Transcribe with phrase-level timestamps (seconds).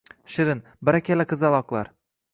[0.35, 1.93] Shirin:Barakalla qizaloqlar